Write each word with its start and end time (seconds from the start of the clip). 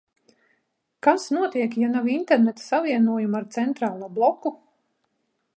Kas 1.07 1.25
notiek, 1.35 1.77
ja 1.83 1.91
nav 1.93 2.09
interneta 2.15 2.65
savienojuma 2.71 3.41
ar 3.43 3.49
centrālo 3.59 4.13
bloku? 4.17 4.57